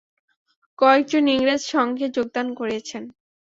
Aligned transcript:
কয়েকজন 0.79 1.23
ইংরেজ 1.27 1.61
সঙ্ঘে 1.73 2.07
যোগদান 2.15 2.47
করিয়াছেন। 2.53 3.03